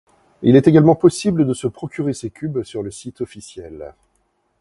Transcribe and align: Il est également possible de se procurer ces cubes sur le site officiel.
Il 0.41 0.55
est 0.55 0.67
également 0.67 0.95
possible 0.95 1.45
de 1.45 1.53
se 1.53 1.67
procurer 1.67 2.13
ces 2.13 2.31
cubes 2.31 2.63
sur 2.63 2.81
le 2.81 2.89
site 2.89 3.21
officiel. 3.21 3.93